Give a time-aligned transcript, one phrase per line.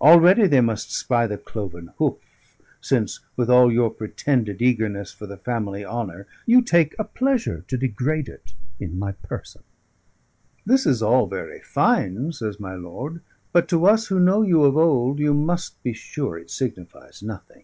[0.00, 2.16] Already they must spy the cloven hoof,
[2.80, 7.76] since with all your pretended eagerness for the family honour, you take a pleasure to
[7.76, 9.62] degrade it in my person."
[10.64, 13.20] "This is all very fine," says my lord;
[13.52, 17.62] "but to us who know you of old, you must be sure it signifies nothing.